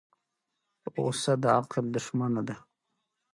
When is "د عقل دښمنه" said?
1.43-2.41